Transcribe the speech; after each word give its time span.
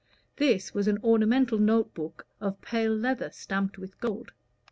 This 0.37 0.73
was 0.73 0.87
an 0.87 0.97
ornamental 1.03 1.59
note 1.59 1.93
book 1.93 2.25
of 2.39 2.59
pale 2.59 2.91
leather 2.95 3.29
stamped 3.29 3.77
with 3.77 3.99
gold. 3.99 4.31